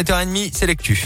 [0.00, 1.04] 7h30, c'est l'actu.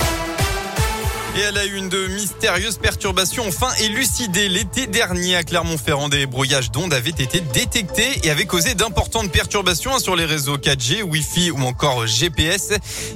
[1.36, 4.48] Et elle a eu une de mystérieuses perturbations enfin élucidées.
[4.48, 9.98] L'été dernier à Clermont-Ferrand, des brouillages d'ondes avaient été détectés et avaient causé d'importantes perturbations
[9.98, 12.74] sur les réseaux 4G, Wi-Fi ou encore GPS.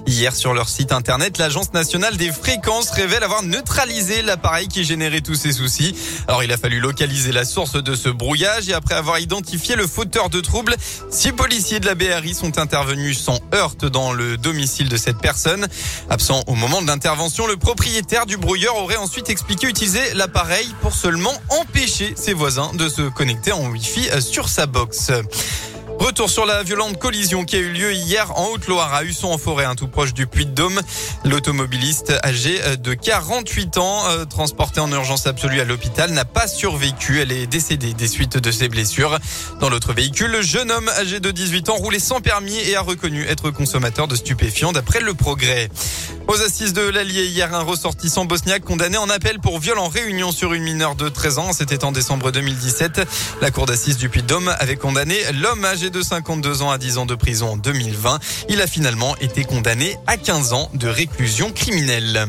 [0.09, 5.21] Hier, sur leur site internet, l'Agence nationale des fréquences révèle avoir neutralisé l'appareil qui générait
[5.21, 5.95] tous ces soucis.
[6.27, 9.87] Alors, il a fallu localiser la source de ce brouillage et après avoir identifié le
[9.87, 10.75] fauteur de troubles,
[11.09, 15.69] six policiers de la BRI sont intervenus sans heurte dans le domicile de cette personne.
[16.11, 20.95] Absent au moment de l'intervention, le propriétaire du brouilleur aurait ensuite expliqué utiliser l'appareil pour
[20.95, 25.13] seulement empêcher ses voisins de se connecter en Wi-Fi sur sa box.
[25.99, 29.37] Retour sur la violente collision qui a eu lieu hier en Haute-Loire à Husson en
[29.37, 30.81] forêt, un tout proche du Puy-de-Dôme.
[31.25, 37.21] L'automobiliste âgé de 48 ans, euh, transporté en urgence absolue à l'hôpital, n'a pas survécu.
[37.21, 39.19] Elle est décédée des suites de ses blessures.
[39.61, 42.81] Dans l'autre véhicule, le jeune homme âgé de 18 ans roulait sans permis et a
[42.81, 45.69] reconnu être consommateur de stupéfiants d'après le progrès.
[46.29, 50.31] Aux assises de l'Allier, hier, un ressortissant bosniaque condamné en appel pour viol en réunion
[50.31, 51.53] sur une mineure de 13 ans.
[51.55, 53.01] C'était en décembre 2017.
[53.41, 57.07] La cour d'assises du Puy-de-Dôme avait condamné l'homme âgé de 52 ans à 10 ans
[57.07, 58.19] de prison en 2020.
[58.51, 62.29] Il a finalement été condamné à 15 ans de réclusion criminelle.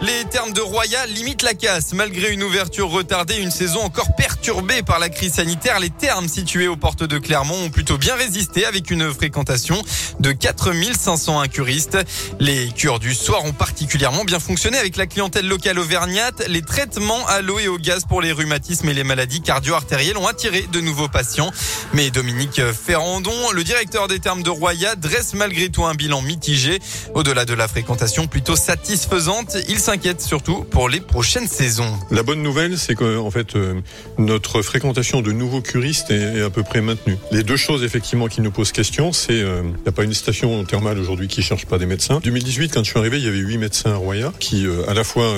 [0.00, 1.92] Les termes de Roya limitent la casse.
[1.92, 6.68] Malgré une ouverture retardée, une saison encore perturbée par la crise sanitaire, les termes situés
[6.68, 9.82] aux portes de Clermont ont plutôt bien résisté avec une fréquentation
[10.20, 11.98] de 4500 incuristes.
[12.38, 16.46] Les cures du soir ont particulièrement bien fonctionné avec la clientèle locale auvergnate.
[16.46, 20.28] Les traitements à l'eau et au gaz pour les rhumatismes et les maladies cardio-artérielles ont
[20.28, 21.50] attiré de nouveaux patients.
[21.92, 26.78] Mais Dominique Ferrandon, le directeur des termes de Roya, dresse malgré tout un bilan mitigé.
[27.14, 31.90] Au-delà de la fréquentation plutôt satisfaisante, il s'inquiète surtout pour les prochaines saisons.
[32.10, 33.80] La bonne nouvelle, c'est que en fait euh,
[34.18, 37.16] notre fréquentation de nouveaux curistes est, à peu près maintenue.
[37.32, 40.12] Les deux choses effectivement qui nous posent question, c'est euh, il n'y a pas une
[40.12, 42.20] station thermale aujourd'hui qui cherche pas des médecins.
[42.22, 44.92] 2018, quand je suis arrivé, il y avait huit médecins à Roya qui euh, à
[44.92, 45.34] la fois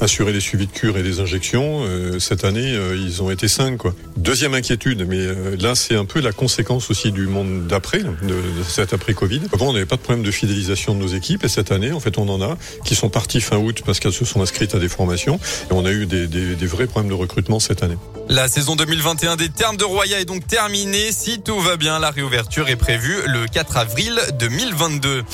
[0.00, 1.82] assuraient les suivis de cure et des injections.
[2.20, 3.80] cette année, ils ont été cinq.
[4.16, 5.26] Deuxième inquiétude, mais
[5.58, 8.36] là c'est un peu la conséquence aussi du monde d'après, de,
[8.68, 9.40] cet après Covid.
[9.52, 11.98] Avant, on n'avait pas de problème de fidélisation de nos équipes et cette année, en
[11.98, 14.78] fait, on en a qui sont partis fin août parce qu'elles se sont inscrites à
[14.78, 15.40] des formations.
[15.70, 17.96] Et on a eu des, vrais problèmes de recrutement cette année.
[18.28, 21.10] La saison 2021 des termes de Roya est donc terminée.
[21.10, 25.24] Si tout va bien, la réouverture est prévue le 4 avril 2022.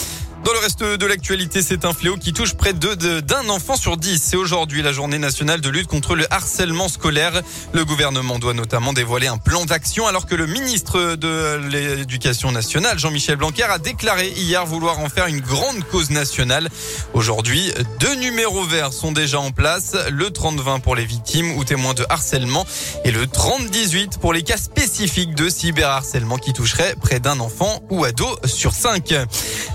[0.45, 4.23] Dans le reste de l'actualité, c'est un fléau qui touche près d'un enfant sur dix.
[4.23, 7.41] C'est aujourd'hui la journée nationale de lutte contre le harcèlement scolaire.
[7.73, 12.99] Le gouvernement doit notamment dévoiler un plan d'action alors que le ministre de l'Éducation nationale,
[12.99, 16.69] Jean-Michel Blanquer, a déclaré hier vouloir en faire une grande cause nationale.
[17.15, 19.97] Aujourd'hui, deux numéros verts sont déjà en place.
[20.11, 22.67] Le 30-20 pour les victimes ou témoins de harcèlement
[23.07, 28.05] et le 30-18 pour les cas spécifiques de cyberharcèlement qui toucherait près d'un enfant ou
[28.05, 29.15] ado sur cinq.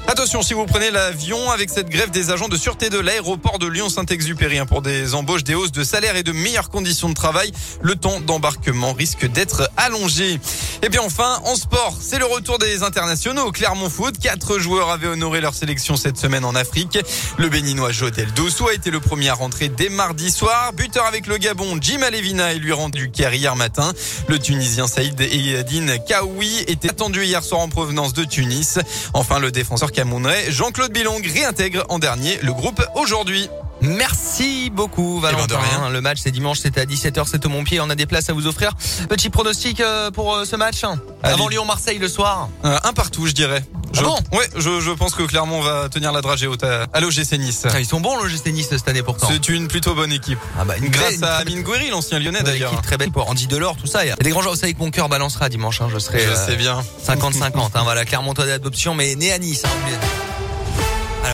[0.07, 3.67] Attention, si vous prenez l'avion avec cette grève des agents de sûreté de l'aéroport de
[3.67, 7.51] Lyon-Saint-Exupéry hein, pour des embauches, des hausses de salaire et de meilleures conditions de travail,
[7.81, 10.39] le temps d'embarquement risque d'être allongé.
[10.81, 13.51] Et bien enfin, en sport, c'est le retour des internationaux.
[13.51, 16.97] Clermont Foot, quatre joueurs avaient honoré leur sélection cette semaine en Afrique.
[17.37, 20.71] Le béninois Jotel Dossou a été le premier à rentrer dès mardi soir.
[20.71, 23.91] Buteur avec le Gabon, Jim Alevina est lui rendu care hier matin.
[24.29, 28.79] Le Tunisien Saïd Eyadine Kaoui était attendu hier soir en provenance de Tunis.
[29.13, 33.49] Enfin, le défenseur camerounais Jean-Claude Bilong réintègre en dernier le groupe aujourd'hui.
[33.81, 35.89] Merci beaucoup eh ben, Valentin.
[35.89, 37.79] Le match c'est dimanche, c'était à 17h, c'est au Montpied.
[37.79, 38.73] On a des places à vous offrir.
[39.07, 40.83] Petit pronostic euh, pour euh, ce match
[41.23, 42.49] avant Lyon-Marseille le soir.
[42.65, 43.63] Euh, un partout, je dirais.
[43.93, 46.99] Je, ah bon Ouais, je, je, pense que Clermont va tenir la dragée haute à,
[46.99, 47.65] l'OGC Nice.
[47.65, 49.27] Ah, ils sont bons l'OGC Nice cette année pourtant.
[49.29, 50.39] C'est une plutôt bonne équipe.
[50.59, 52.81] Ah bah, une Grâce à Amine Gouiri, l'ancien lyonnais d'ailleurs.
[52.81, 54.05] Très belle pour Andy Delors, tout ça.
[54.05, 54.53] Il y a des grands joueurs.
[54.53, 55.81] Vous savez que mon cœur balancera dimanche.
[55.81, 56.19] Hein, je serai.
[56.19, 56.83] Je sais bien.
[57.07, 57.71] 50-50.
[57.73, 59.63] hein, voilà, Clermont d'adoption, mais né à Nice.
[59.65, 60.28] Hein,